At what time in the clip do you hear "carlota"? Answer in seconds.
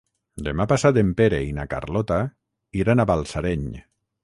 1.75-2.19